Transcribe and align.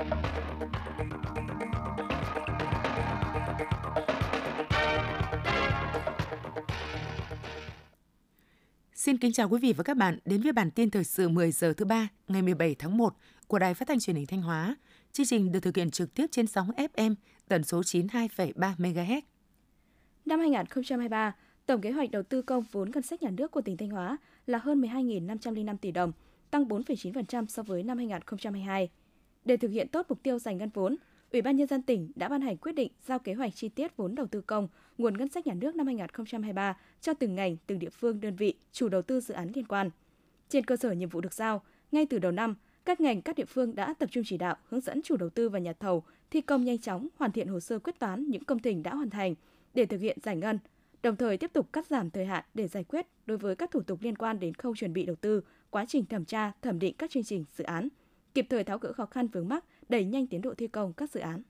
Xin 0.00 0.06
kính 9.18 9.32
chào 9.32 9.48
quý 9.48 9.58
vị 9.62 9.72
và 9.72 9.84
các 9.84 9.96
bạn 9.96 10.18
đến 10.24 10.42
với 10.42 10.52
bản 10.52 10.70
tin 10.70 10.90
thời 10.90 11.04
sự 11.04 11.28
10 11.28 11.52
giờ 11.52 11.72
thứ 11.72 11.84
ba 11.84 12.08
ngày 12.28 12.42
17 12.42 12.74
tháng 12.78 12.96
1 12.96 13.14
của 13.46 13.58
Đài 13.58 13.74
Phát 13.74 13.88
thanh 13.88 14.00
Truyền 14.00 14.16
hình 14.16 14.26
Thanh 14.26 14.42
Hóa. 14.42 14.76
Chương 15.12 15.26
trình 15.26 15.52
được 15.52 15.60
thực 15.60 15.76
hiện 15.76 15.90
trực 15.90 16.14
tiếp 16.14 16.26
trên 16.30 16.46
sóng 16.46 16.70
FM 16.70 17.14
tần 17.48 17.64
số 17.64 17.80
92,3 17.80 18.52
MHz. 18.76 19.20
Năm 20.26 20.40
2023, 20.40 21.34
tổng 21.66 21.80
kế 21.80 21.90
hoạch 21.90 22.10
đầu 22.10 22.22
tư 22.22 22.42
công 22.42 22.64
vốn 22.72 22.90
ngân 22.90 23.02
sách 23.02 23.22
nhà 23.22 23.30
nước 23.30 23.50
của 23.50 23.60
tỉnh 23.60 23.76
Thanh 23.76 23.90
Hóa 23.90 24.16
là 24.46 24.58
hơn 24.58 24.80
12.505 24.80 25.76
tỷ 25.76 25.90
đồng, 25.90 26.12
tăng 26.50 26.64
4,9% 26.64 27.46
so 27.46 27.62
với 27.62 27.82
năm 27.82 27.98
2022. 27.98 28.90
Để 29.44 29.56
thực 29.56 29.70
hiện 29.70 29.88
tốt 29.88 30.06
mục 30.08 30.22
tiêu 30.22 30.38
giải 30.38 30.54
ngân 30.54 30.70
vốn, 30.74 30.96
Ủy 31.32 31.42
ban 31.42 31.56
nhân 31.56 31.66
dân 31.66 31.82
tỉnh 31.82 32.12
đã 32.14 32.28
ban 32.28 32.40
hành 32.40 32.56
quyết 32.56 32.72
định 32.72 32.92
giao 33.06 33.18
kế 33.18 33.34
hoạch 33.34 33.54
chi 33.54 33.68
tiết 33.68 33.96
vốn 33.96 34.14
đầu 34.14 34.26
tư 34.26 34.40
công, 34.40 34.68
nguồn 34.98 35.18
ngân 35.18 35.28
sách 35.28 35.46
nhà 35.46 35.54
nước 35.54 35.76
năm 35.76 35.86
2023 35.86 36.76
cho 37.00 37.14
từng 37.14 37.34
ngành, 37.34 37.56
từng 37.66 37.78
địa 37.78 37.90
phương, 37.90 38.20
đơn 38.20 38.36
vị, 38.36 38.54
chủ 38.72 38.88
đầu 38.88 39.02
tư 39.02 39.20
dự 39.20 39.34
án 39.34 39.50
liên 39.54 39.66
quan. 39.66 39.90
Trên 40.48 40.64
cơ 40.64 40.76
sở 40.76 40.92
nhiệm 40.92 41.08
vụ 41.08 41.20
được 41.20 41.34
giao, 41.34 41.62
ngay 41.92 42.06
từ 42.06 42.18
đầu 42.18 42.32
năm, 42.32 42.54
các 42.84 43.00
ngành 43.00 43.22
các 43.22 43.36
địa 43.36 43.44
phương 43.44 43.74
đã 43.74 43.94
tập 43.94 44.08
trung 44.12 44.24
chỉ 44.26 44.36
đạo, 44.36 44.56
hướng 44.68 44.80
dẫn 44.80 45.02
chủ 45.02 45.16
đầu 45.16 45.30
tư 45.30 45.48
và 45.48 45.58
nhà 45.58 45.72
thầu 45.72 46.02
thi 46.30 46.40
công 46.40 46.64
nhanh 46.64 46.78
chóng 46.78 47.08
hoàn 47.16 47.32
thiện 47.32 47.48
hồ 47.48 47.60
sơ 47.60 47.78
quyết 47.78 47.98
toán 47.98 48.24
những 48.28 48.44
công 48.44 48.58
trình 48.58 48.82
đã 48.82 48.94
hoàn 48.94 49.10
thành 49.10 49.34
để 49.74 49.86
thực 49.86 50.00
hiện 50.00 50.18
giải 50.22 50.36
ngân, 50.36 50.58
đồng 51.02 51.16
thời 51.16 51.36
tiếp 51.36 51.52
tục 51.52 51.72
cắt 51.72 51.86
giảm 51.86 52.10
thời 52.10 52.26
hạn 52.26 52.44
để 52.54 52.68
giải 52.68 52.84
quyết 52.84 53.06
đối 53.26 53.38
với 53.38 53.56
các 53.56 53.70
thủ 53.70 53.80
tục 53.82 53.98
liên 54.02 54.16
quan 54.16 54.40
đến 54.40 54.54
khâu 54.54 54.76
chuẩn 54.76 54.92
bị 54.92 55.06
đầu 55.06 55.16
tư, 55.16 55.40
quá 55.70 55.84
trình 55.88 56.06
thẩm 56.06 56.24
tra, 56.24 56.52
thẩm 56.62 56.78
định 56.78 56.94
các 56.98 57.10
chương 57.10 57.24
trình 57.24 57.44
dự 57.56 57.64
án, 57.64 57.88
kịp 58.34 58.46
thời 58.50 58.64
tháo 58.64 58.78
gỡ 58.78 58.92
khó 58.92 59.06
khăn 59.06 59.28
vướng 59.28 59.48
mắc, 59.48 59.64
đẩy 59.88 60.04
nhanh 60.04 60.26
tiến 60.26 60.42
độ 60.42 60.54
thi 60.54 60.68
công 60.68 60.92
các 60.92 61.10
dự 61.10 61.20
án. 61.20 61.42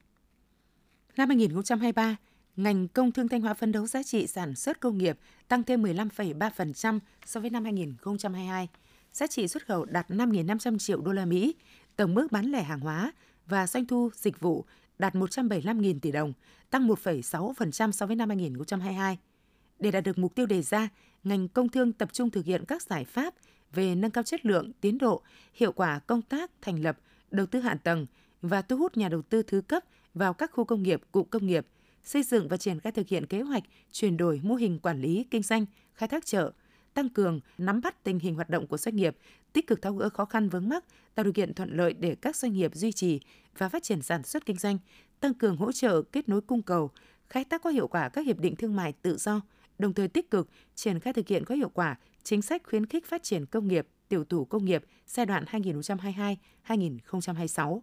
Năm 1.16 1.28
2023, 1.28 2.16
ngành 2.56 2.88
công 2.88 3.12
thương 3.12 3.28
Thanh 3.28 3.40
Hóa 3.40 3.54
phấn 3.54 3.72
đấu 3.72 3.86
giá 3.86 4.02
trị 4.02 4.26
sản 4.26 4.54
xuất 4.54 4.80
công 4.80 4.98
nghiệp 4.98 5.18
tăng 5.48 5.62
thêm 5.62 5.82
15,3% 5.82 6.98
so 7.24 7.40
với 7.40 7.50
năm 7.50 7.64
2022. 7.64 8.68
Giá 9.12 9.26
trị 9.26 9.48
xuất 9.48 9.66
khẩu 9.66 9.84
đạt 9.84 10.10
5.500 10.10 10.78
triệu 10.78 11.00
đô 11.00 11.12
la 11.12 11.24
Mỹ, 11.24 11.54
tổng 11.96 12.14
mức 12.14 12.32
bán 12.32 12.46
lẻ 12.46 12.62
hàng 12.62 12.80
hóa 12.80 13.12
và 13.46 13.66
doanh 13.66 13.86
thu 13.86 14.10
dịch 14.14 14.40
vụ 14.40 14.64
đạt 14.98 15.14
175.000 15.14 15.98
tỷ 16.00 16.12
đồng, 16.12 16.32
tăng 16.70 16.88
1,6% 16.88 17.92
so 17.92 18.06
với 18.06 18.16
năm 18.16 18.28
2022. 18.28 19.18
Để 19.78 19.90
đạt 19.90 20.04
được 20.04 20.18
mục 20.18 20.34
tiêu 20.34 20.46
đề 20.46 20.62
ra, 20.62 20.88
ngành 21.24 21.48
công 21.48 21.68
thương 21.68 21.92
tập 21.92 22.12
trung 22.12 22.30
thực 22.30 22.44
hiện 22.44 22.64
các 22.64 22.82
giải 22.82 23.04
pháp 23.04 23.34
về 23.72 23.94
nâng 23.94 24.10
cao 24.10 24.24
chất 24.24 24.46
lượng, 24.46 24.72
tiến 24.80 24.98
độ, 24.98 25.22
hiệu 25.54 25.72
quả 25.72 25.98
công 25.98 26.22
tác 26.22 26.50
thành 26.62 26.82
lập, 26.82 26.98
đầu 27.30 27.46
tư 27.46 27.60
hạ 27.60 27.74
tầng 27.74 28.06
và 28.42 28.62
thu 28.62 28.76
hút 28.76 28.96
nhà 28.96 29.08
đầu 29.08 29.22
tư 29.22 29.42
thứ 29.42 29.60
cấp 29.60 29.84
vào 30.14 30.34
các 30.34 30.50
khu 30.52 30.64
công 30.64 30.82
nghiệp, 30.82 31.00
cụm 31.12 31.26
công 31.30 31.46
nghiệp, 31.46 31.66
xây 32.04 32.22
dựng 32.22 32.48
và 32.48 32.56
triển 32.56 32.80
khai 32.80 32.92
thực 32.92 33.08
hiện 33.08 33.26
kế 33.26 33.40
hoạch 33.40 33.62
chuyển 33.92 34.16
đổi 34.16 34.40
mô 34.42 34.54
hình 34.54 34.78
quản 34.78 35.00
lý 35.00 35.24
kinh 35.30 35.42
doanh, 35.42 35.66
khai 35.94 36.08
thác 36.08 36.26
chợ, 36.26 36.52
tăng 36.94 37.08
cường 37.08 37.40
nắm 37.58 37.80
bắt 37.80 38.04
tình 38.04 38.18
hình 38.18 38.34
hoạt 38.34 38.50
động 38.50 38.66
của 38.66 38.76
doanh 38.76 38.96
nghiệp, 38.96 39.16
tích 39.52 39.66
cực 39.66 39.82
tháo 39.82 39.94
gỡ 39.94 40.08
khó 40.08 40.24
khăn 40.24 40.48
vướng 40.48 40.68
mắc, 40.68 40.84
tạo 41.14 41.24
điều 41.24 41.32
kiện 41.32 41.54
thuận 41.54 41.76
lợi 41.76 41.92
để 41.92 42.14
các 42.14 42.36
doanh 42.36 42.52
nghiệp 42.52 42.74
duy 42.74 42.92
trì 42.92 43.20
và 43.58 43.68
phát 43.68 43.82
triển 43.82 44.02
sản 44.02 44.22
xuất 44.22 44.46
kinh 44.46 44.56
doanh, 44.56 44.78
tăng 45.20 45.34
cường 45.34 45.56
hỗ 45.56 45.72
trợ 45.72 46.02
kết 46.02 46.28
nối 46.28 46.40
cung 46.40 46.62
cầu, 46.62 46.90
khai 47.28 47.44
thác 47.44 47.62
có 47.62 47.70
hiệu 47.70 47.88
quả 47.88 48.08
các 48.08 48.26
hiệp 48.26 48.38
định 48.38 48.56
thương 48.56 48.76
mại 48.76 48.92
tự 48.92 49.16
do, 49.16 49.40
đồng 49.80 49.94
thời 49.94 50.08
tích 50.08 50.30
cực 50.30 50.48
triển 50.74 51.00
khai 51.00 51.12
thực 51.12 51.28
hiện 51.28 51.44
có 51.44 51.54
hiệu 51.54 51.68
quả 51.68 51.96
chính 52.22 52.42
sách 52.42 52.62
khuyến 52.64 52.86
khích 52.86 53.06
phát 53.06 53.22
triển 53.22 53.46
công 53.46 53.68
nghiệp, 53.68 53.86
tiểu 54.08 54.24
thủ 54.24 54.44
công 54.44 54.64
nghiệp 54.64 54.84
giai 55.06 55.26
đoạn 55.26 55.44
2022-2026. 56.66 57.80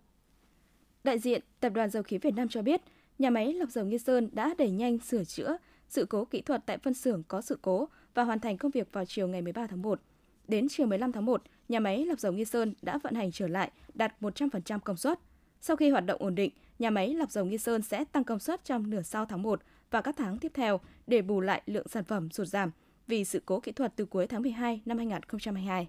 Đại 1.03 1.19
diện 1.19 1.41
Tập 1.59 1.69
đoàn 1.69 1.89
Dầu 1.89 2.03
khí 2.03 2.17
Việt 2.17 2.33
Nam 2.33 2.47
cho 2.47 2.61
biết, 2.61 2.81
nhà 3.19 3.29
máy 3.29 3.53
lọc 3.53 3.69
dầu 3.69 3.85
Nghi 3.85 3.97
Sơn 3.97 4.29
đã 4.31 4.53
đẩy 4.57 4.71
nhanh 4.71 4.99
sửa 4.99 5.23
chữa 5.23 5.57
sự 5.89 6.05
cố 6.05 6.25
kỹ 6.25 6.41
thuật 6.41 6.65
tại 6.65 6.77
phân 6.77 6.93
xưởng 6.93 7.23
có 7.27 7.41
sự 7.41 7.57
cố 7.61 7.87
và 8.13 8.23
hoàn 8.23 8.39
thành 8.39 8.57
công 8.57 8.71
việc 8.71 8.93
vào 8.93 9.05
chiều 9.05 9.27
ngày 9.27 9.41
13 9.41 9.67
tháng 9.67 9.81
1. 9.81 10.01
Đến 10.47 10.67
chiều 10.69 10.87
15 10.87 11.11
tháng 11.11 11.25
1, 11.25 11.43
nhà 11.69 11.79
máy 11.79 12.05
lọc 12.05 12.19
dầu 12.19 12.31
Nghi 12.31 12.45
Sơn 12.45 12.73
đã 12.81 12.97
vận 13.03 13.15
hành 13.15 13.31
trở 13.31 13.47
lại, 13.47 13.71
đạt 13.93 14.21
100% 14.21 14.79
công 14.79 14.97
suất. 14.97 15.19
Sau 15.61 15.75
khi 15.75 15.89
hoạt 15.89 16.05
động 16.05 16.21
ổn 16.21 16.35
định, 16.35 16.51
nhà 16.79 16.89
máy 16.89 17.13
lọc 17.13 17.31
dầu 17.31 17.45
Nghi 17.45 17.57
Sơn 17.57 17.81
sẽ 17.81 18.05
tăng 18.05 18.23
công 18.23 18.39
suất 18.39 18.65
trong 18.65 18.89
nửa 18.89 19.01
sau 19.01 19.25
tháng 19.25 19.41
1 19.41 19.61
và 19.91 20.01
các 20.01 20.15
tháng 20.17 20.37
tiếp 20.37 20.51
theo 20.53 20.79
để 21.07 21.21
bù 21.21 21.41
lại 21.41 21.61
lượng 21.65 21.87
sản 21.87 22.03
phẩm 22.03 22.31
sụt 22.31 22.47
giảm 22.47 22.71
vì 23.07 23.25
sự 23.25 23.41
cố 23.45 23.59
kỹ 23.59 23.71
thuật 23.71 23.95
từ 23.95 24.05
cuối 24.05 24.27
tháng 24.27 24.41
12 24.41 24.81
năm 24.85 24.97
2022. 24.97 25.87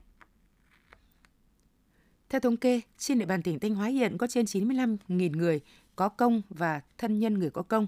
Theo 2.28 2.40
thống 2.40 2.56
kê, 2.56 2.80
trên 2.98 3.18
địa 3.18 3.26
bàn 3.26 3.42
tỉnh 3.42 3.58
Thanh 3.58 3.74
Hóa 3.74 3.88
hiện 3.88 4.18
có 4.18 4.26
trên 4.26 4.44
95.000 4.44 5.36
người 5.36 5.60
có 5.96 6.08
công 6.08 6.42
và 6.48 6.80
thân 6.98 7.18
nhân 7.18 7.38
người 7.38 7.50
có 7.50 7.62
công. 7.62 7.86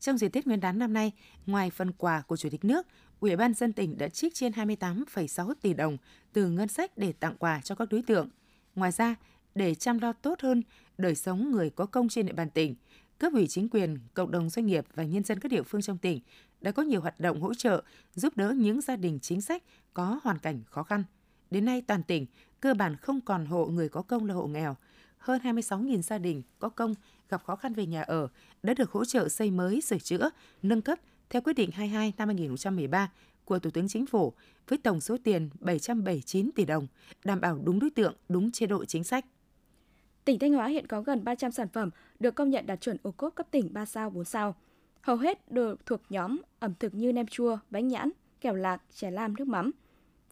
Trong 0.00 0.18
dịp 0.18 0.28
Tết 0.28 0.46
Nguyên 0.46 0.60
đán 0.60 0.78
năm 0.78 0.92
nay, 0.92 1.12
ngoài 1.46 1.70
phần 1.70 1.92
quà 1.92 2.22
của 2.26 2.36
Chủ 2.36 2.48
tịch 2.50 2.64
nước, 2.64 2.86
Ủy 3.20 3.36
ban 3.36 3.54
dân 3.54 3.72
tỉnh 3.72 3.98
đã 3.98 4.08
trích 4.08 4.34
trên 4.34 4.52
28,6 4.52 5.54
tỷ 5.62 5.74
đồng 5.74 5.96
từ 6.32 6.48
ngân 6.48 6.68
sách 6.68 6.98
để 6.98 7.12
tặng 7.12 7.36
quà 7.38 7.60
cho 7.64 7.74
các 7.74 7.88
đối 7.90 8.02
tượng. 8.02 8.28
Ngoài 8.74 8.92
ra, 8.92 9.14
để 9.54 9.74
chăm 9.74 9.98
lo 9.98 10.12
tốt 10.12 10.40
hơn 10.40 10.62
đời 10.98 11.14
sống 11.14 11.50
người 11.50 11.70
có 11.70 11.86
công 11.86 12.08
trên 12.08 12.26
địa 12.26 12.32
bàn 12.32 12.50
tỉnh, 12.50 12.74
cấp 13.22 13.32
ủy 13.32 13.46
chính 13.46 13.68
quyền, 13.68 13.98
cộng 14.14 14.30
đồng 14.30 14.50
doanh 14.50 14.66
nghiệp 14.66 14.84
và 14.94 15.04
nhân 15.04 15.24
dân 15.24 15.40
các 15.40 15.48
địa 15.48 15.62
phương 15.62 15.82
trong 15.82 15.98
tỉnh 15.98 16.20
đã 16.60 16.72
có 16.72 16.82
nhiều 16.82 17.00
hoạt 17.00 17.20
động 17.20 17.40
hỗ 17.40 17.54
trợ 17.54 17.82
giúp 18.14 18.36
đỡ 18.36 18.54
những 18.56 18.80
gia 18.80 18.96
đình 18.96 19.18
chính 19.22 19.40
sách 19.40 19.62
có 19.94 20.20
hoàn 20.22 20.38
cảnh 20.38 20.60
khó 20.70 20.82
khăn. 20.82 21.04
Đến 21.50 21.64
nay 21.64 21.82
toàn 21.86 22.02
tỉnh 22.02 22.26
cơ 22.60 22.74
bản 22.74 22.96
không 22.96 23.20
còn 23.20 23.46
hộ 23.46 23.66
người 23.66 23.88
có 23.88 24.02
công 24.02 24.26
là 24.26 24.34
hộ 24.34 24.46
nghèo. 24.46 24.76
Hơn 25.18 25.40
26.000 25.44 26.02
gia 26.02 26.18
đình 26.18 26.42
có 26.58 26.68
công 26.68 26.94
gặp 27.28 27.44
khó 27.44 27.56
khăn 27.56 27.74
về 27.74 27.86
nhà 27.86 28.02
ở 28.02 28.28
đã 28.62 28.74
được 28.74 28.90
hỗ 28.90 29.04
trợ 29.04 29.28
xây 29.28 29.50
mới, 29.50 29.80
sửa 29.80 29.98
chữa, 29.98 30.30
nâng 30.62 30.82
cấp 30.82 30.98
theo 31.30 31.42
quyết 31.42 31.52
định 31.52 31.70
22 31.70 32.12
năm 32.18 32.28
2013 32.28 33.10
của 33.44 33.58
Thủ 33.58 33.70
tướng 33.70 33.88
Chính 33.88 34.06
phủ 34.06 34.32
với 34.68 34.78
tổng 34.78 35.00
số 35.00 35.16
tiền 35.24 35.50
779 35.60 36.50
tỷ 36.54 36.64
đồng, 36.64 36.86
đảm 37.24 37.40
bảo 37.40 37.58
đúng 37.64 37.78
đối 37.78 37.90
tượng, 37.90 38.14
đúng 38.28 38.50
chế 38.50 38.66
độ 38.66 38.84
chính 38.84 39.04
sách. 39.04 39.24
Tỉnh 40.24 40.38
Thanh 40.38 40.52
Hóa 40.52 40.66
hiện 40.66 40.86
có 40.86 41.02
gần 41.02 41.24
300 41.24 41.52
sản 41.52 41.68
phẩm 41.68 41.90
được 42.20 42.34
công 42.34 42.50
nhận 42.50 42.66
đạt 42.66 42.80
chuẩn 42.80 42.96
ô 43.02 43.10
cốp 43.10 43.34
cấp 43.34 43.46
tỉnh 43.50 43.68
3 43.72 43.86
sao, 43.86 44.10
4 44.10 44.24
sao. 44.24 44.54
Hầu 45.00 45.16
hết 45.16 45.52
đều 45.52 45.76
thuộc 45.86 46.00
nhóm 46.10 46.40
ẩm 46.58 46.74
thực 46.80 46.94
như 46.94 47.12
nem 47.12 47.26
chua, 47.26 47.58
bánh 47.70 47.88
nhãn, 47.88 48.10
kẹo 48.40 48.54
lạc, 48.54 48.82
chè 48.94 49.10
lam, 49.10 49.34
nước 49.38 49.48
mắm. 49.48 49.70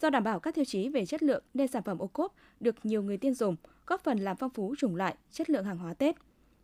Do 0.00 0.10
đảm 0.10 0.24
bảo 0.24 0.40
các 0.40 0.54
tiêu 0.54 0.64
chí 0.64 0.88
về 0.88 1.06
chất 1.06 1.22
lượng 1.22 1.42
nên 1.54 1.68
sản 1.68 1.82
phẩm 1.82 1.98
ô 1.98 2.06
cốp 2.06 2.34
được 2.60 2.76
nhiều 2.82 3.02
người 3.02 3.16
tiêu 3.16 3.34
dùng, 3.34 3.56
góp 3.86 4.04
phần 4.04 4.18
làm 4.18 4.36
phong 4.36 4.50
phú 4.50 4.74
chủng 4.78 4.96
loại, 4.96 5.14
chất 5.30 5.50
lượng 5.50 5.64
hàng 5.64 5.78
hóa 5.78 5.94
Tết. 5.94 6.16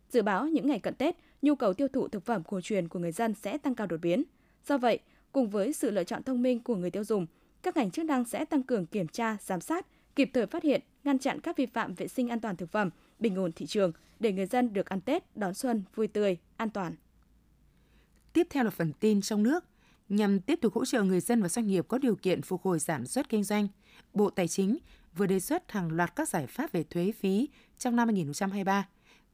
Dự 0.09 0.21
báo 0.21 0.47
những 0.47 0.67
ngày 0.67 0.79
cận 0.79 0.93
Tết, 0.93 1.15
nhu 1.41 1.55
cầu 1.55 1.73
tiêu 1.73 1.87
thụ 1.87 2.07
thực 2.07 2.25
phẩm 2.25 2.43
cổ 2.43 2.61
truyền 2.61 2.87
của 2.87 2.99
người 2.99 3.11
dân 3.11 3.33
sẽ 3.33 3.57
tăng 3.57 3.75
cao 3.75 3.87
đột 3.87 3.97
biến. 4.01 4.23
Do 4.65 4.77
vậy, 4.77 4.99
cùng 5.31 5.49
với 5.49 5.73
sự 5.73 5.91
lựa 5.91 6.03
chọn 6.03 6.23
thông 6.23 6.41
minh 6.41 6.59
của 6.59 6.75
người 6.75 6.91
tiêu 6.91 7.03
dùng, 7.03 7.25
các 7.63 7.77
ngành 7.77 7.91
chức 7.91 8.05
năng 8.05 8.25
sẽ 8.25 8.45
tăng 8.45 8.63
cường 8.63 8.85
kiểm 8.85 9.07
tra, 9.07 9.37
giám 9.41 9.61
sát, 9.61 9.87
kịp 10.15 10.29
thời 10.33 10.45
phát 10.45 10.63
hiện, 10.63 10.81
ngăn 11.03 11.19
chặn 11.19 11.39
các 11.41 11.57
vi 11.57 11.65
phạm 11.65 11.93
vệ 11.93 12.07
sinh 12.07 12.29
an 12.29 12.39
toàn 12.39 12.55
thực 12.55 12.71
phẩm, 12.71 12.89
bình 13.19 13.35
ổn 13.35 13.51
thị 13.51 13.65
trường 13.65 13.91
để 14.19 14.31
người 14.31 14.45
dân 14.45 14.73
được 14.73 14.85
ăn 14.85 15.01
Tết 15.01 15.37
đón 15.37 15.53
xuân 15.53 15.83
vui 15.95 16.07
tươi, 16.07 16.37
an 16.57 16.69
toàn. 16.69 16.95
Tiếp 18.33 18.47
theo 18.49 18.63
là 18.63 18.69
phần 18.69 18.93
tin 18.93 19.21
trong 19.21 19.43
nước. 19.43 19.65
Nhằm 20.09 20.39
tiếp 20.39 20.59
tục 20.61 20.73
hỗ 20.73 20.85
trợ 20.85 21.03
người 21.03 21.19
dân 21.19 21.41
và 21.41 21.49
doanh 21.49 21.67
nghiệp 21.67 21.85
có 21.87 21.97
điều 21.97 22.15
kiện 22.15 22.41
phục 22.41 22.61
hồi 22.61 22.79
sản 22.79 23.05
xuất 23.05 23.29
kinh 23.29 23.43
doanh, 23.43 23.67
Bộ 24.13 24.29
Tài 24.29 24.47
chính 24.47 24.77
vừa 25.15 25.25
đề 25.25 25.39
xuất 25.39 25.71
hàng 25.71 25.91
loạt 25.91 26.15
các 26.15 26.29
giải 26.29 26.47
pháp 26.47 26.71
về 26.71 26.83
thuế 26.83 27.11
phí 27.11 27.49
trong 27.77 27.95
năm 27.95 28.07
2023. 28.07 28.87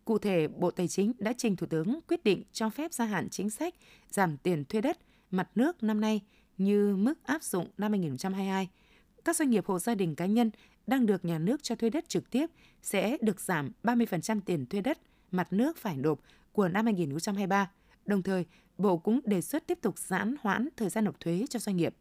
Cụ 0.05 0.17
thể, 0.17 0.47
Bộ 0.47 0.71
Tài 0.71 0.87
chính 0.87 1.13
đã 1.19 1.33
trình 1.37 1.55
Thủ 1.55 1.67
tướng 1.67 1.99
quyết 2.07 2.23
định 2.23 2.43
cho 2.51 2.69
phép 2.69 2.93
gia 2.93 3.05
hạn 3.05 3.29
chính 3.29 3.49
sách 3.49 3.75
giảm 4.09 4.37
tiền 4.37 4.65
thuê 4.65 4.81
đất, 4.81 4.97
mặt 5.31 5.49
nước 5.55 5.83
năm 5.83 6.01
nay 6.01 6.21
như 6.57 6.95
mức 6.95 7.23
áp 7.23 7.43
dụng 7.43 7.67
năm 7.77 7.91
2022. 7.91 8.69
Các 9.25 9.35
doanh 9.35 9.49
nghiệp 9.49 9.65
hộ 9.65 9.79
gia 9.79 9.95
đình 9.95 10.15
cá 10.15 10.25
nhân 10.25 10.51
đang 10.87 11.05
được 11.05 11.25
nhà 11.25 11.39
nước 11.39 11.63
cho 11.63 11.75
thuê 11.75 11.89
đất 11.89 12.09
trực 12.09 12.29
tiếp 12.29 12.49
sẽ 12.81 13.17
được 13.21 13.39
giảm 13.39 13.71
30% 13.83 14.39
tiền 14.45 14.65
thuê 14.65 14.81
đất, 14.81 14.97
mặt 15.31 15.53
nước 15.53 15.77
phải 15.77 15.97
nộp 15.97 16.19
của 16.51 16.67
năm 16.67 16.85
2023. 16.85 17.71
Đồng 18.05 18.21
thời, 18.21 18.45
Bộ 18.77 18.97
cũng 18.97 19.19
đề 19.25 19.41
xuất 19.41 19.67
tiếp 19.67 19.79
tục 19.81 19.97
giãn 19.97 20.35
hoãn 20.41 20.69
thời 20.77 20.89
gian 20.89 21.03
nộp 21.05 21.19
thuế 21.19 21.45
cho 21.49 21.59
doanh 21.59 21.77
nghiệp. 21.77 21.95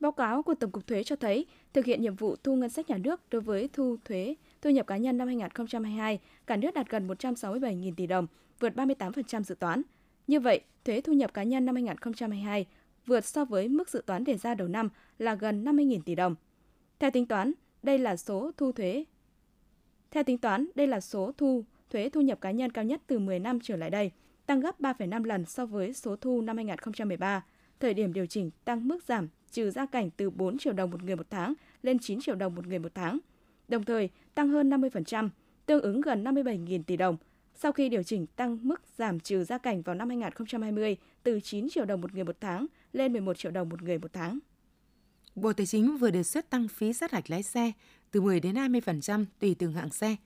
Báo 0.00 0.12
cáo 0.12 0.42
của 0.42 0.54
Tổng 0.54 0.70
cục 0.70 0.86
Thuế 0.86 1.02
cho 1.02 1.16
thấy, 1.16 1.46
thực 1.72 1.84
hiện 1.84 2.02
nhiệm 2.02 2.16
vụ 2.16 2.36
thu 2.36 2.56
ngân 2.56 2.70
sách 2.70 2.90
nhà 2.90 2.98
nước 2.98 3.20
đối 3.30 3.40
với 3.40 3.68
thu 3.72 3.96
thuế 4.04 4.34
thu 4.62 4.70
nhập 4.70 4.86
cá 4.86 4.96
nhân 4.96 5.18
năm 5.18 5.28
2022, 5.28 6.18
cả 6.46 6.56
nước 6.56 6.74
đạt 6.74 6.90
gần 6.90 7.08
167.000 7.08 7.94
tỷ 7.96 8.06
đồng, 8.06 8.26
vượt 8.60 8.72
38% 8.76 9.42
dự 9.42 9.54
toán. 9.54 9.82
Như 10.26 10.40
vậy, 10.40 10.60
thuế 10.84 11.00
thu 11.00 11.12
nhập 11.12 11.34
cá 11.34 11.42
nhân 11.42 11.66
năm 11.66 11.74
2022 11.74 12.66
vượt 13.06 13.24
so 13.24 13.44
với 13.44 13.68
mức 13.68 13.88
dự 13.88 14.02
toán 14.06 14.24
đề 14.24 14.36
ra 14.36 14.54
đầu 14.54 14.68
năm 14.68 14.88
là 15.18 15.34
gần 15.34 15.64
50.000 15.64 16.00
tỷ 16.04 16.14
đồng. 16.14 16.34
Theo 16.98 17.10
tính 17.10 17.26
toán, 17.26 17.52
đây 17.82 17.98
là 17.98 18.16
số 18.16 18.50
thu 18.56 18.72
thuế. 18.72 19.04
Theo 20.10 20.24
tính 20.24 20.38
toán, 20.38 20.68
đây 20.74 20.86
là 20.86 21.00
số 21.00 21.32
thu 21.36 21.64
thuế 21.90 22.08
thu 22.08 22.20
nhập 22.20 22.40
cá 22.40 22.50
nhân 22.50 22.72
cao 22.72 22.84
nhất 22.84 23.00
từ 23.06 23.18
10 23.18 23.38
năm 23.38 23.58
trở 23.62 23.76
lại 23.76 23.90
đây, 23.90 24.10
tăng 24.46 24.60
gấp 24.60 24.80
3,5 24.80 25.24
lần 25.24 25.44
so 25.44 25.66
với 25.66 25.92
số 25.92 26.16
thu 26.16 26.40
năm 26.40 26.56
2013. 26.56 27.44
Thời 27.80 27.94
điểm 27.94 28.12
điều 28.12 28.26
chỉnh 28.26 28.50
tăng 28.64 28.88
mức 28.88 29.02
giảm 29.02 29.28
trừ 29.50 29.70
gia 29.70 29.86
cảnh 29.86 30.10
từ 30.10 30.30
4 30.30 30.58
triệu 30.58 30.72
đồng 30.72 30.90
một 30.90 31.02
người 31.02 31.16
một 31.16 31.26
tháng 31.30 31.54
lên 31.82 31.98
9 31.98 32.20
triệu 32.20 32.34
đồng 32.34 32.54
một 32.54 32.66
người 32.66 32.78
một 32.78 32.94
tháng. 32.94 33.18
Đồng 33.68 33.84
thời, 33.84 34.10
tăng 34.34 34.48
hơn 34.48 34.70
50% 34.70 35.28
tương 35.66 35.82
ứng 35.82 36.00
gần 36.00 36.24
57.000 36.24 36.82
tỷ 36.82 36.96
đồng, 36.96 37.16
sau 37.54 37.72
khi 37.72 37.88
điều 37.88 38.02
chỉnh 38.02 38.26
tăng 38.26 38.58
mức 38.62 38.82
giảm 38.96 39.20
trừ 39.20 39.44
gia 39.44 39.58
cảnh 39.58 39.82
vào 39.82 39.94
năm 39.94 40.08
2020 40.08 40.96
từ 41.22 41.40
9 41.40 41.68
triệu 41.68 41.84
đồng 41.84 42.00
một 42.00 42.14
người 42.14 42.24
một 42.24 42.36
tháng 42.40 42.66
lên 42.92 43.12
11 43.12 43.38
triệu 43.38 43.52
đồng 43.52 43.68
một 43.68 43.82
người 43.82 43.98
một 43.98 44.12
tháng. 44.12 44.38
Bộ 45.40 45.52
Tài 45.52 45.66
chính 45.66 45.96
vừa 45.96 46.10
đề 46.10 46.22
xuất 46.22 46.50
tăng 46.50 46.68
phí 46.68 46.92
sát 46.92 47.12
hạch 47.12 47.30
lái 47.30 47.42
xe 47.42 47.72
từ 48.10 48.20
10 48.20 48.40
đến 48.40 48.54
20% 48.54 49.24
tùy 49.38 49.56
từng 49.58 49.72
hạng 49.72 49.90
xe. 49.90 50.16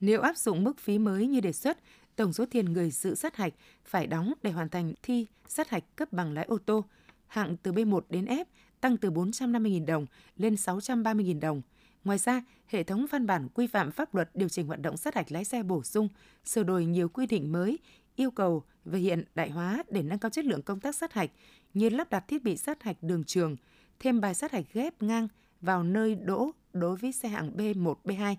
Nếu 0.00 0.20
áp 0.20 0.36
dụng 0.36 0.64
mức 0.64 0.78
phí 0.78 0.98
mới 0.98 1.26
như 1.26 1.40
đề 1.40 1.52
xuất, 1.52 1.78
tổng 2.16 2.32
số 2.32 2.44
tiền 2.50 2.72
người 2.72 2.90
dự 2.90 3.14
sát 3.14 3.36
hạch 3.36 3.52
phải 3.84 4.06
đóng 4.06 4.32
để 4.42 4.50
hoàn 4.50 4.68
thành 4.68 4.94
thi 5.02 5.26
sát 5.48 5.70
hạch 5.70 5.96
cấp 5.96 6.12
bằng 6.12 6.32
lái 6.32 6.44
ô 6.44 6.58
tô 6.58 6.84
hạng 7.26 7.56
từ 7.56 7.72
B1 7.72 8.00
đến 8.08 8.24
F 8.24 8.44
tăng 8.80 8.96
từ 8.96 9.10
450.000 9.10 9.86
đồng 9.86 10.06
lên 10.36 10.54
630.000 10.54 11.40
đồng. 11.40 11.62
Ngoài 12.04 12.18
ra, 12.18 12.42
hệ 12.66 12.82
thống 12.82 13.06
văn 13.10 13.26
bản 13.26 13.48
quy 13.54 13.66
phạm 13.66 13.90
pháp 13.90 14.14
luật 14.14 14.30
điều 14.34 14.48
chỉnh 14.48 14.66
hoạt 14.66 14.80
động 14.82 14.96
sát 14.96 15.14
hạch 15.14 15.32
lái 15.32 15.44
xe 15.44 15.62
bổ 15.62 15.82
sung, 15.82 16.08
sửa 16.44 16.62
đổi 16.62 16.84
nhiều 16.84 17.08
quy 17.08 17.26
định 17.26 17.52
mới, 17.52 17.78
yêu 18.16 18.30
cầu 18.30 18.62
về 18.84 18.98
hiện 18.98 19.24
đại 19.34 19.50
hóa 19.50 19.82
để 19.90 20.02
nâng 20.02 20.18
cao 20.18 20.30
chất 20.30 20.44
lượng 20.44 20.62
công 20.62 20.80
tác 20.80 20.94
sát 20.94 21.12
hạch 21.12 21.30
như 21.74 21.88
lắp 21.88 22.10
đặt 22.10 22.24
thiết 22.28 22.42
bị 22.42 22.56
sát 22.56 22.82
hạch 22.82 22.96
đường 23.02 23.24
trường, 23.24 23.56
thêm 24.02 24.20
bài 24.20 24.34
sát 24.34 24.52
hạch 24.52 24.64
ghép 24.72 25.02
ngang 25.02 25.28
vào 25.60 25.82
nơi 25.82 26.14
đỗ 26.14 26.50
đối 26.72 26.96
với 26.96 27.12
xe 27.12 27.28
hạng 27.28 27.56
B1, 27.56 27.94
B2, 28.04 28.36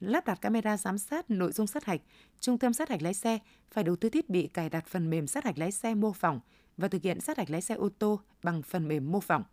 lắp 0.00 0.26
đặt 0.26 0.40
camera 0.40 0.76
giám 0.76 0.98
sát 0.98 1.30
nội 1.30 1.52
dung 1.52 1.66
sát 1.66 1.84
hạch, 1.84 2.00
trung 2.40 2.58
tâm 2.58 2.72
sát 2.72 2.88
hạch 2.88 3.02
lái 3.02 3.14
xe 3.14 3.38
phải 3.70 3.84
đầu 3.84 3.96
tư 3.96 4.08
thiết 4.08 4.30
bị 4.30 4.46
cài 4.46 4.68
đặt 4.68 4.86
phần 4.86 5.10
mềm 5.10 5.26
sát 5.26 5.44
hạch 5.44 5.58
lái 5.58 5.72
xe 5.72 5.94
mô 5.94 6.12
phỏng 6.12 6.40
và 6.76 6.88
thực 6.88 7.02
hiện 7.02 7.20
sát 7.20 7.38
hạch 7.38 7.50
lái 7.50 7.62
xe 7.62 7.74
ô 7.74 7.88
tô 7.98 8.20
bằng 8.42 8.62
phần 8.62 8.88
mềm 8.88 9.12
mô 9.12 9.20
phỏng. 9.20 9.44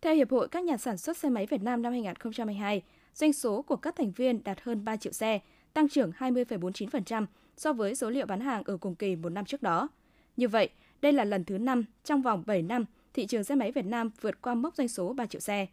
Theo 0.00 0.14
Hiệp 0.14 0.30
hội 0.30 0.48
các 0.48 0.64
nhà 0.64 0.76
sản 0.76 0.98
xuất 0.98 1.16
xe 1.16 1.28
máy 1.28 1.46
Việt 1.46 1.62
Nam 1.62 1.82
năm 1.82 1.92
2022, 1.92 2.82
doanh 3.14 3.32
số 3.32 3.62
của 3.62 3.76
các 3.76 3.96
thành 3.96 4.12
viên 4.12 4.44
đạt 4.44 4.60
hơn 4.62 4.84
3 4.84 4.96
triệu 4.96 5.12
xe, 5.12 5.40
tăng 5.72 5.88
trưởng 5.88 6.12
20,49% 6.18 7.26
so 7.56 7.72
với 7.72 7.94
số 7.94 8.10
liệu 8.10 8.26
bán 8.26 8.40
hàng 8.40 8.62
ở 8.64 8.76
cùng 8.76 8.94
kỳ 8.94 9.16
một 9.16 9.28
năm 9.28 9.44
trước 9.44 9.62
đó. 9.62 9.88
Như 10.36 10.48
vậy, 10.48 10.68
đây 11.00 11.12
là 11.12 11.24
lần 11.24 11.44
thứ 11.44 11.58
5 11.58 11.84
trong 12.04 12.22
vòng 12.22 12.42
7 12.46 12.62
năm 12.62 12.84
thị 13.14 13.26
trường 13.26 13.44
xe 13.44 13.54
máy 13.54 13.72
Việt 13.72 13.86
Nam 13.86 14.10
vượt 14.20 14.42
qua 14.42 14.54
mốc 14.54 14.76
doanh 14.76 14.88
số 14.88 15.12
3 15.12 15.26
triệu 15.26 15.40
xe. 15.40 15.66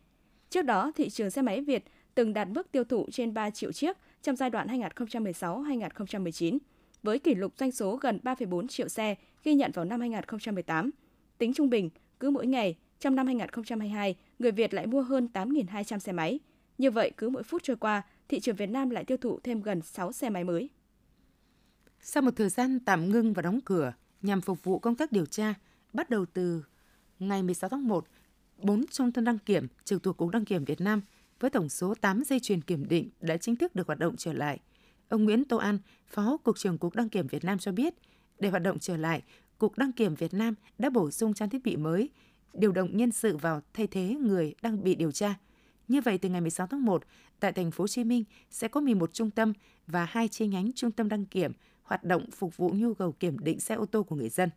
Trước 0.49 0.61
đó, 0.61 0.91
thị 0.95 1.09
trường 1.09 1.29
xe 1.29 1.41
máy 1.41 1.61
Việt 1.61 1.83
từng 2.15 2.33
đạt 2.33 2.47
mức 2.47 2.71
tiêu 2.71 2.83
thụ 2.83 3.07
trên 3.11 3.33
3 3.33 3.49
triệu 3.49 3.71
chiếc 3.71 3.97
trong 4.21 4.35
giai 4.35 4.49
đoạn 4.49 4.67
2016-2019, 4.67 6.57
với 7.03 7.19
kỷ 7.19 7.35
lục 7.35 7.53
doanh 7.57 7.71
số 7.71 7.95
gần 7.95 8.19
3,4 8.23 8.67
triệu 8.67 8.87
xe 8.87 9.15
ghi 9.43 9.53
nhận 9.53 9.71
vào 9.71 9.85
năm 9.85 9.99
2018. 9.99 10.91
Tính 11.37 11.53
trung 11.53 11.69
bình, 11.69 11.89
cứ 12.19 12.29
mỗi 12.29 12.47
ngày, 12.47 12.75
trong 12.99 13.15
năm 13.15 13.25
2022, 13.25 14.15
người 14.39 14.51
Việt 14.51 14.73
lại 14.73 14.87
mua 14.87 15.01
hơn 15.01 15.27
8.200 15.33 15.99
xe 15.99 16.11
máy. 16.11 16.39
Như 16.77 16.91
vậy, 16.91 17.11
cứ 17.17 17.29
mỗi 17.29 17.43
phút 17.43 17.63
trôi 17.63 17.77
qua, 17.77 18.01
thị 18.29 18.39
trường 18.39 18.55
Việt 18.55 18.69
Nam 18.69 18.89
lại 18.89 19.05
tiêu 19.05 19.17
thụ 19.17 19.39
thêm 19.43 19.61
gần 19.61 19.81
6 19.81 20.11
xe 20.11 20.29
máy 20.29 20.43
mới. 20.43 20.69
Sau 22.01 22.23
một 22.23 22.31
thời 22.35 22.49
gian 22.49 22.79
tạm 22.79 23.09
ngưng 23.09 23.33
và 23.33 23.41
đóng 23.41 23.59
cửa 23.65 23.93
nhằm 24.21 24.41
phục 24.41 24.63
vụ 24.63 24.79
công 24.79 24.95
tác 24.95 25.11
điều 25.11 25.25
tra, 25.25 25.53
bắt 25.93 26.09
đầu 26.09 26.25
từ 26.25 26.63
ngày 27.21 27.43
16 27.43 27.69
tháng 27.69 27.87
1, 27.87 28.05
4 28.57 28.85
trung 28.91 29.11
tâm 29.11 29.23
đăng 29.23 29.37
kiểm 29.37 29.67
trực 29.83 30.03
thuộc 30.03 30.17
Cục 30.17 30.29
Đăng 30.29 30.45
kiểm 30.45 30.65
Việt 30.65 30.81
Nam 30.81 31.01
với 31.39 31.49
tổng 31.49 31.69
số 31.69 31.95
8 31.95 32.23
dây 32.23 32.39
chuyền 32.39 32.61
kiểm 32.61 32.87
định 32.87 33.09
đã 33.19 33.37
chính 33.37 33.55
thức 33.55 33.75
được 33.75 33.87
hoạt 33.87 33.99
động 33.99 34.15
trở 34.17 34.33
lại. 34.33 34.59
Ông 35.09 35.23
Nguyễn 35.23 35.45
Tô 35.45 35.57
An, 35.57 35.77
Phó 36.07 36.37
Cục 36.37 36.57
trưởng 36.57 36.77
Cục 36.77 36.95
Đăng 36.95 37.09
kiểm 37.09 37.27
Việt 37.27 37.43
Nam 37.43 37.59
cho 37.59 37.71
biết, 37.71 37.93
để 38.39 38.49
hoạt 38.49 38.63
động 38.63 38.79
trở 38.79 38.97
lại, 38.97 39.21
Cục 39.57 39.77
Đăng 39.77 39.91
kiểm 39.91 40.15
Việt 40.15 40.33
Nam 40.33 40.53
đã 40.77 40.89
bổ 40.89 41.11
sung 41.11 41.33
trang 41.33 41.49
thiết 41.49 41.63
bị 41.63 41.77
mới, 41.77 42.09
điều 42.53 42.71
động 42.71 42.97
nhân 42.97 43.11
sự 43.11 43.37
vào 43.37 43.61
thay 43.73 43.87
thế 43.87 44.15
người 44.19 44.55
đang 44.61 44.83
bị 44.83 44.95
điều 44.95 45.11
tra. 45.11 45.35
Như 45.87 46.01
vậy, 46.01 46.17
từ 46.17 46.29
ngày 46.29 46.41
16 46.41 46.67
tháng 46.67 46.85
1, 46.85 47.03
tại 47.39 47.51
thành 47.51 47.71
phố 47.71 47.81
Hồ 47.81 47.87
Chí 47.87 48.03
Minh 48.03 48.23
sẽ 48.49 48.67
có 48.67 48.81
11 48.81 49.13
trung 49.13 49.31
tâm 49.31 49.53
và 49.87 50.05
hai 50.05 50.27
chi 50.27 50.47
nhánh 50.47 50.71
trung 50.75 50.91
tâm 50.91 51.09
đăng 51.09 51.25
kiểm 51.25 51.51
hoạt 51.83 52.03
động 52.03 52.31
phục 52.31 52.57
vụ 52.57 52.71
nhu 52.75 52.93
cầu 52.93 53.11
kiểm 53.11 53.39
định 53.39 53.59
xe 53.59 53.75
ô 53.75 53.85
tô 53.85 54.03
của 54.03 54.15
người 54.15 54.29
dân. 54.29 54.49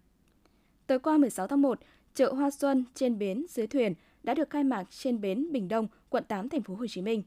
Tối 0.87 0.99
qua 0.99 1.19
16 1.19 1.47
tháng 1.47 1.63
1, 1.63 1.81
chợ 2.15 2.33
Hoa 2.33 2.51
Xuân 2.51 2.85
trên 2.95 3.19
bến 3.19 3.47
dưới 3.49 3.67
thuyền 3.67 3.95
đã 4.23 4.35
được 4.35 4.51
khai 4.51 4.65
mạc 4.65 4.85
trên 4.91 5.21
bến 5.21 5.53
Bình 5.53 5.69
Đông, 5.69 5.89
quận 6.09 6.25
8 6.29 6.49
thành 6.49 6.63
phố 6.63 6.75
Hồ 6.75 6.87
Chí 6.87 7.03
Minh. 7.03 7.23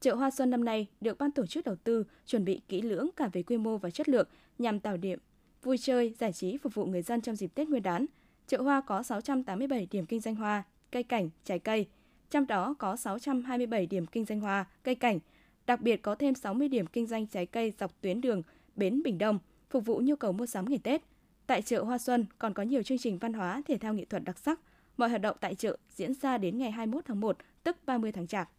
Chợ 0.00 0.14
Hoa 0.14 0.30
Xuân 0.30 0.50
năm 0.50 0.64
nay 0.64 0.86
được 1.00 1.18
ban 1.18 1.30
tổ 1.30 1.46
chức 1.46 1.64
đầu 1.64 1.76
tư 1.84 2.04
chuẩn 2.26 2.44
bị 2.44 2.60
kỹ 2.68 2.82
lưỡng 2.82 3.10
cả 3.16 3.28
về 3.32 3.42
quy 3.42 3.56
mô 3.56 3.78
và 3.78 3.90
chất 3.90 4.08
lượng 4.08 4.28
nhằm 4.58 4.80
tạo 4.80 4.96
điểm 4.96 5.18
vui 5.62 5.78
chơi, 5.78 6.14
giải 6.18 6.32
trí 6.32 6.56
phục 6.56 6.74
vụ 6.74 6.84
người 6.86 7.02
dân 7.02 7.20
trong 7.20 7.36
dịp 7.36 7.54
Tết 7.54 7.68
Nguyên 7.68 7.82
đán. 7.82 8.06
Chợ 8.46 8.62
Hoa 8.62 8.80
có 8.80 9.02
687 9.02 9.86
điểm 9.90 10.06
kinh 10.06 10.20
doanh 10.20 10.34
hoa, 10.34 10.62
cây 10.90 11.02
cảnh, 11.02 11.30
trái 11.44 11.58
cây, 11.58 11.86
trong 12.30 12.46
đó 12.46 12.74
có 12.78 12.96
627 12.96 13.86
điểm 13.86 14.06
kinh 14.06 14.24
doanh 14.24 14.40
hoa, 14.40 14.66
cây 14.82 14.94
cảnh, 14.94 15.18
đặc 15.66 15.80
biệt 15.80 16.02
có 16.02 16.14
thêm 16.14 16.34
60 16.34 16.68
điểm 16.68 16.86
kinh 16.86 17.06
doanh 17.06 17.26
trái 17.26 17.46
cây 17.46 17.72
dọc 17.78 18.00
tuyến 18.00 18.20
đường 18.20 18.42
bến 18.76 19.02
Bình 19.02 19.18
Đông, 19.18 19.38
phục 19.70 19.86
vụ 19.86 20.00
nhu 20.04 20.16
cầu 20.16 20.32
mua 20.32 20.46
sắm 20.46 20.64
ngày 20.68 20.80
Tết. 20.82 21.02
Tại 21.46 21.62
chợ 21.62 21.82
Hoa 21.82 21.98
Xuân 21.98 22.26
còn 22.38 22.54
có 22.54 22.62
nhiều 22.62 22.82
chương 22.82 22.98
trình 22.98 23.18
văn 23.18 23.32
hóa, 23.32 23.62
thể 23.68 23.78
thao 23.78 23.94
nghệ 23.94 24.04
thuật 24.04 24.24
đặc 24.24 24.38
sắc. 24.38 24.60
Mọi 24.96 25.08
hoạt 25.08 25.20
động 25.20 25.36
tại 25.40 25.54
chợ 25.54 25.76
diễn 25.90 26.14
ra 26.14 26.38
đến 26.38 26.58
ngày 26.58 26.70
21 26.70 27.04
tháng 27.04 27.20
1, 27.20 27.36
tức 27.62 27.76
30 27.86 28.12
tháng 28.12 28.26
Chạp. 28.26 28.50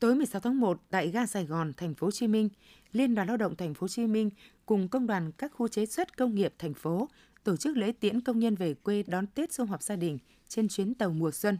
Tối 0.00 0.14
16 0.14 0.40
tháng 0.40 0.60
1 0.60 0.80
tại 0.90 1.08
ga 1.08 1.26
Sài 1.26 1.44
Gòn, 1.44 1.72
thành 1.76 1.94
phố 1.94 2.06
Hồ 2.06 2.10
Chí 2.10 2.26
Minh, 2.26 2.48
Liên 2.92 3.14
đoàn 3.14 3.28
Lao 3.28 3.36
động 3.36 3.56
thành 3.56 3.74
phố 3.74 3.84
Hồ 3.84 3.88
Chí 3.88 4.06
Minh 4.06 4.30
cùng 4.66 4.88
công 4.88 5.06
đoàn 5.06 5.32
các 5.32 5.52
khu 5.54 5.68
chế 5.68 5.86
xuất 5.86 6.16
công 6.16 6.34
nghiệp 6.34 6.54
thành 6.58 6.74
phố 6.74 7.08
tổ 7.44 7.56
chức 7.56 7.76
lễ 7.76 7.92
tiễn 7.92 8.20
công 8.20 8.38
nhân 8.38 8.54
về 8.54 8.74
quê 8.74 9.02
đón 9.06 9.26
Tết 9.26 9.52
sum 9.52 9.68
họp 9.68 9.82
gia 9.82 9.96
đình 9.96 10.18
trên 10.48 10.68
chuyến 10.68 10.94
tàu 10.94 11.10
mùa 11.10 11.30
xuân. 11.30 11.58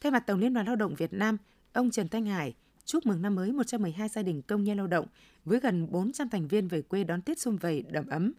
Thay 0.00 0.12
mặt 0.12 0.26
Tổng 0.26 0.38
Liên 0.38 0.54
đoàn 0.54 0.66
Lao 0.66 0.76
động 0.76 0.94
Việt 0.94 1.12
Nam, 1.12 1.36
ông 1.72 1.90
Trần 1.90 2.08
Thanh 2.08 2.26
Hải 2.26 2.54
chúc 2.84 3.06
mừng 3.06 3.22
năm 3.22 3.34
mới 3.34 3.52
112 3.52 4.08
gia 4.08 4.22
đình 4.22 4.42
công 4.42 4.64
nhân 4.64 4.76
lao 4.76 4.86
động 4.86 5.06
với 5.44 5.60
gần 5.60 5.86
400 5.90 6.28
thành 6.28 6.48
viên 6.48 6.68
về 6.68 6.82
quê 6.82 7.04
đón 7.04 7.22
Tết 7.22 7.38
xung 7.38 7.56
vầy 7.56 7.82
đầm 7.82 8.06
ấm. 8.06 8.32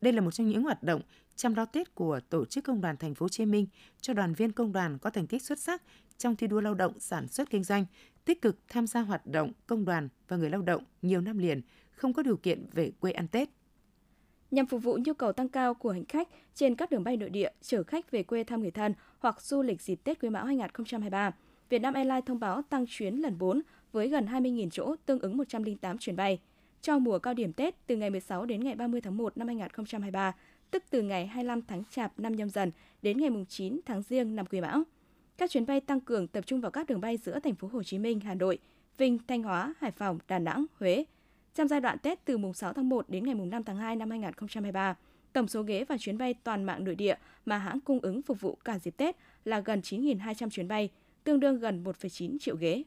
Đây 0.00 0.12
là 0.12 0.20
một 0.20 0.30
trong 0.30 0.48
những 0.48 0.62
hoạt 0.62 0.82
động 0.82 1.00
chăm 1.36 1.54
lo 1.54 1.64
Tết 1.64 1.94
của 1.94 2.20
Tổ 2.28 2.44
chức 2.44 2.64
Công 2.64 2.80
đoàn 2.80 2.96
Thành 2.96 3.14
phố 3.14 3.24
Hồ 3.24 3.28
Chí 3.28 3.46
Minh 3.46 3.66
cho 4.00 4.12
đoàn 4.12 4.34
viên 4.34 4.52
công 4.52 4.72
đoàn 4.72 4.98
có 4.98 5.10
thành 5.10 5.26
tích 5.26 5.42
xuất 5.42 5.58
sắc 5.58 5.82
trong 6.18 6.36
thi 6.36 6.46
đua 6.46 6.60
lao 6.60 6.74
động 6.74 6.92
sản 7.00 7.28
xuất 7.28 7.50
kinh 7.50 7.64
doanh, 7.64 7.86
tích 8.24 8.42
cực 8.42 8.58
tham 8.68 8.86
gia 8.86 9.00
hoạt 9.00 9.26
động 9.26 9.52
công 9.66 9.84
đoàn 9.84 10.08
và 10.28 10.36
người 10.36 10.50
lao 10.50 10.62
động 10.62 10.82
nhiều 11.02 11.20
năm 11.20 11.38
liền 11.38 11.60
không 11.90 12.12
có 12.12 12.22
điều 12.22 12.36
kiện 12.36 12.66
về 12.72 12.92
quê 13.00 13.12
ăn 13.12 13.28
Tết. 13.28 13.48
Nhằm 14.50 14.66
phục 14.66 14.82
vụ 14.82 14.98
nhu 15.04 15.14
cầu 15.14 15.32
tăng 15.32 15.48
cao 15.48 15.74
của 15.74 15.90
hành 15.90 16.04
khách 16.04 16.28
trên 16.54 16.74
các 16.74 16.90
đường 16.90 17.04
bay 17.04 17.16
nội 17.16 17.30
địa 17.30 17.50
chở 17.62 17.82
khách 17.82 18.10
về 18.10 18.22
quê 18.22 18.44
thăm 18.44 18.62
người 18.62 18.70
thân 18.70 18.94
hoặc 19.18 19.42
du 19.42 19.62
lịch 19.62 19.82
dịp 19.82 20.00
Tết 20.04 20.20
Quý 20.20 20.30
Mão 20.30 20.44
2023, 20.44 21.34
Vietnam 21.68 21.94
Airlines 21.94 22.24
thông 22.26 22.40
báo 22.40 22.62
tăng 22.62 22.84
chuyến 22.88 23.14
lần 23.14 23.38
4 23.38 23.62
với 23.92 24.08
gần 24.08 24.26
20.000 24.26 24.70
chỗ, 24.70 24.96
tương 25.06 25.18
ứng 25.18 25.36
108 25.36 25.98
chuyến 25.98 26.16
bay. 26.16 26.40
Cho 26.86 26.98
mùa 26.98 27.18
cao 27.18 27.34
điểm 27.34 27.52
Tết 27.52 27.86
từ 27.86 27.96
ngày 27.96 28.10
16 28.10 28.46
đến 28.46 28.64
ngày 28.64 28.74
30 28.74 29.00
tháng 29.00 29.16
1 29.16 29.36
năm 29.36 29.46
2023, 29.46 30.34
tức 30.70 30.82
từ 30.90 31.02
ngày 31.02 31.26
25 31.26 31.62
tháng 31.62 31.82
Chạp 31.90 32.18
năm 32.18 32.32
nhâm 32.32 32.50
dần 32.50 32.72
đến 33.02 33.18
ngày 33.18 33.30
9 33.48 33.80
tháng 33.86 34.02
Giêng 34.02 34.36
năm 34.36 34.46
Quý 34.46 34.60
Mão. 34.60 34.82
Các 35.38 35.50
chuyến 35.50 35.66
bay 35.66 35.80
tăng 35.80 36.00
cường 36.00 36.28
tập 36.28 36.46
trung 36.46 36.60
vào 36.60 36.70
các 36.70 36.86
đường 36.86 37.00
bay 37.00 37.16
giữa 37.16 37.40
thành 37.40 37.54
phố 37.54 37.68
Hồ 37.72 37.82
Chí 37.82 37.98
Minh, 37.98 38.20
Hà 38.20 38.34
Nội, 38.34 38.58
Vinh, 38.98 39.18
Thanh 39.28 39.42
Hóa, 39.42 39.74
Hải 39.78 39.90
Phòng, 39.90 40.18
Đà 40.28 40.38
Nẵng, 40.38 40.66
Huế. 40.80 41.04
Trong 41.54 41.68
giai 41.68 41.80
đoạn 41.80 41.98
Tết 41.98 42.24
từ 42.24 42.38
mùng 42.38 42.54
6 42.54 42.72
tháng 42.72 42.88
1 42.88 43.08
đến 43.08 43.24
ngày 43.24 43.34
mùng 43.34 43.50
5 43.50 43.64
tháng 43.64 43.76
2 43.76 43.96
năm 43.96 44.10
2023, 44.10 44.96
tổng 45.32 45.48
số 45.48 45.62
ghế 45.62 45.84
và 45.84 45.96
chuyến 45.98 46.18
bay 46.18 46.34
toàn 46.34 46.64
mạng 46.64 46.84
nội 46.84 46.94
địa 46.94 47.14
mà 47.46 47.58
hãng 47.58 47.80
cung 47.80 48.00
ứng 48.00 48.22
phục 48.22 48.40
vụ 48.40 48.58
cả 48.64 48.78
dịp 48.78 48.96
Tết 48.96 49.16
là 49.44 49.60
gần 49.60 49.80
9.200 49.80 50.50
chuyến 50.50 50.68
bay, 50.68 50.90
tương 51.24 51.40
đương 51.40 51.58
gần 51.58 51.84
1,9 51.84 52.38
triệu 52.38 52.56
ghế. 52.56 52.82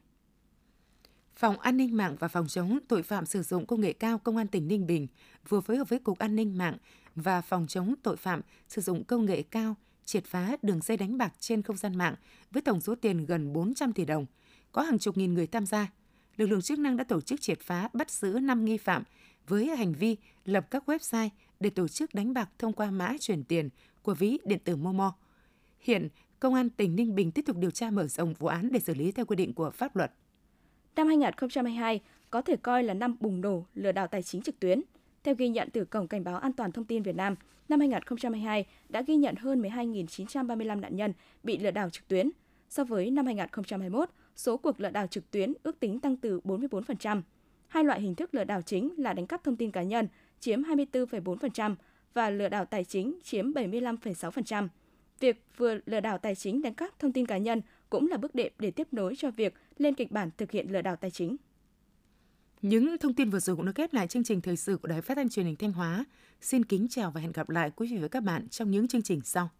Phòng 1.36 1.60
An 1.60 1.76
ninh 1.76 1.96
mạng 1.96 2.16
và 2.18 2.28
Phòng 2.28 2.46
chống 2.48 2.78
tội 2.88 3.02
phạm 3.02 3.26
sử 3.26 3.42
dụng 3.42 3.66
công 3.66 3.80
nghệ 3.80 3.92
cao 3.92 4.18
Công 4.18 4.36
an 4.36 4.46
tỉnh 4.46 4.68
Ninh 4.68 4.86
Bình 4.86 5.06
vừa 5.48 5.60
phối 5.60 5.76
hợp 5.76 5.88
với 5.88 5.98
Cục 5.98 6.18
An 6.18 6.36
ninh 6.36 6.58
mạng 6.58 6.76
và 7.16 7.40
Phòng 7.40 7.66
chống 7.66 7.94
tội 8.02 8.16
phạm 8.16 8.40
sử 8.68 8.82
dụng 8.82 9.04
công 9.04 9.26
nghệ 9.26 9.42
cao 9.42 9.74
triệt 10.04 10.24
phá 10.24 10.56
đường 10.62 10.80
dây 10.82 10.96
đánh 10.96 11.18
bạc 11.18 11.32
trên 11.40 11.62
không 11.62 11.76
gian 11.76 11.98
mạng 11.98 12.14
với 12.50 12.62
tổng 12.62 12.80
số 12.80 12.94
tiền 12.94 13.26
gần 13.26 13.52
400 13.52 13.92
tỷ 13.92 14.04
đồng. 14.04 14.26
Có 14.72 14.82
hàng 14.82 14.98
chục 14.98 15.16
nghìn 15.16 15.34
người 15.34 15.46
tham 15.46 15.66
gia. 15.66 15.92
Lực 16.36 16.46
lượng 16.46 16.62
chức 16.62 16.78
năng 16.78 16.96
đã 16.96 17.04
tổ 17.04 17.20
chức 17.20 17.40
triệt 17.40 17.60
phá 17.60 17.88
bắt 17.92 18.10
giữ 18.10 18.38
5 18.42 18.64
nghi 18.64 18.76
phạm 18.76 19.02
với 19.48 19.76
hành 19.76 19.92
vi 19.92 20.16
lập 20.44 20.66
các 20.70 20.88
website 20.88 21.28
để 21.60 21.70
tổ 21.70 21.88
chức 21.88 22.14
đánh 22.14 22.34
bạc 22.34 22.50
thông 22.58 22.72
qua 22.72 22.90
mã 22.90 23.14
chuyển 23.20 23.44
tiền 23.44 23.68
của 24.02 24.14
ví 24.14 24.38
điện 24.44 24.58
tử 24.64 24.76
Momo. 24.76 25.14
Hiện, 25.80 26.08
Công 26.40 26.54
an 26.54 26.70
tỉnh 26.70 26.96
Ninh 26.96 27.14
Bình 27.14 27.32
tiếp 27.32 27.42
tục 27.46 27.56
điều 27.56 27.70
tra 27.70 27.90
mở 27.90 28.06
rộng 28.06 28.34
vụ 28.34 28.46
án 28.48 28.72
để 28.72 28.80
xử 28.80 28.94
lý 28.94 29.12
theo 29.12 29.24
quy 29.26 29.36
định 29.36 29.54
của 29.54 29.70
pháp 29.70 29.96
luật. 29.96 30.12
Năm 30.96 31.08
2022 31.08 32.00
có 32.30 32.42
thể 32.42 32.56
coi 32.56 32.82
là 32.82 32.94
năm 32.94 33.16
bùng 33.20 33.40
nổ 33.40 33.64
lừa 33.74 33.92
đảo 33.92 34.06
tài 34.06 34.22
chính 34.22 34.42
trực 34.42 34.60
tuyến. 34.60 34.82
Theo 35.24 35.34
ghi 35.34 35.48
nhận 35.48 35.68
từ 35.72 35.84
Cổng 35.84 36.08
Cảnh 36.08 36.24
báo 36.24 36.36
An 36.36 36.52
toàn 36.52 36.72
Thông 36.72 36.84
tin 36.84 37.02
Việt 37.02 37.16
Nam, 37.16 37.34
năm 37.68 37.80
2022 37.80 38.66
đã 38.88 39.02
ghi 39.02 39.16
nhận 39.16 39.36
hơn 39.36 39.62
12.935 39.62 40.80
nạn 40.80 40.96
nhân 40.96 41.12
bị 41.42 41.58
lừa 41.58 41.70
đảo 41.70 41.90
trực 41.90 42.08
tuyến. 42.08 42.30
So 42.68 42.84
với 42.84 43.10
năm 43.10 43.26
2021, 43.26 44.10
số 44.36 44.56
cuộc 44.56 44.80
lừa 44.80 44.90
đảo 44.90 45.06
trực 45.06 45.30
tuyến 45.30 45.52
ước 45.62 45.80
tính 45.80 46.00
tăng 46.00 46.16
từ 46.16 46.40
44%. 46.40 47.22
Hai 47.68 47.84
loại 47.84 48.00
hình 48.00 48.14
thức 48.14 48.34
lừa 48.34 48.44
đảo 48.44 48.62
chính 48.62 48.90
là 48.96 49.12
đánh 49.12 49.26
cắp 49.26 49.44
thông 49.44 49.56
tin 49.56 49.70
cá 49.70 49.82
nhân 49.82 50.08
chiếm 50.40 50.62
24,4% 50.62 51.74
và 52.14 52.30
lừa 52.30 52.48
đảo 52.48 52.64
tài 52.64 52.84
chính 52.84 53.18
chiếm 53.22 53.52
75,6%. 53.52 54.68
Việc 55.20 55.44
vừa 55.56 55.78
lừa 55.86 56.00
đảo 56.00 56.18
tài 56.18 56.34
chính 56.34 56.62
đánh 56.62 56.74
cắp 56.74 56.98
thông 56.98 57.12
tin 57.12 57.26
cá 57.26 57.38
nhân 57.38 57.62
cũng 57.90 58.08
là 58.08 58.16
bước 58.16 58.34
đệm 58.34 58.52
để 58.58 58.70
tiếp 58.70 58.88
nối 58.92 59.14
cho 59.16 59.30
việc 59.30 59.54
lên 59.78 59.94
kịch 59.94 60.10
bản 60.10 60.30
thực 60.36 60.50
hiện 60.50 60.72
lừa 60.72 60.82
đảo 60.82 60.96
tài 60.96 61.10
chính. 61.10 61.36
Những 62.62 62.98
thông 62.98 63.14
tin 63.14 63.30
vừa 63.30 63.40
rồi 63.40 63.56
cũng 63.56 63.66
đã 63.66 63.72
kết 63.72 63.94
lại 63.94 64.06
chương 64.06 64.24
trình 64.24 64.40
thời 64.40 64.56
sự 64.56 64.76
của 64.76 64.88
Đài 64.88 65.02
Phát 65.02 65.14
thanh 65.14 65.28
Truyền 65.28 65.46
hình 65.46 65.56
Thanh 65.56 65.72
Hóa. 65.72 66.04
Xin 66.40 66.64
kính 66.64 66.86
chào 66.90 67.10
và 67.10 67.20
hẹn 67.20 67.32
gặp 67.32 67.50
lại 67.50 67.70
quý 67.76 67.88
vị 67.92 67.98
và 67.98 68.08
các 68.08 68.22
bạn 68.22 68.48
trong 68.48 68.70
những 68.70 68.88
chương 68.88 69.02
trình 69.02 69.20
sau. 69.24 69.50